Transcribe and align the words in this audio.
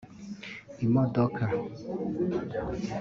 imodoka 0.85 1.43